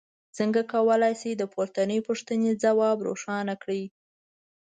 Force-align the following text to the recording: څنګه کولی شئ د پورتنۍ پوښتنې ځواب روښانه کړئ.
څنګه 0.37 0.61
کولی 0.73 1.13
شئ 1.21 1.31
د 1.37 1.43
پورتنۍ 1.53 1.99
پوښتنې 2.07 2.51
ځواب 2.63 2.97
روښانه 3.07 3.53
کړئ. 3.61 3.83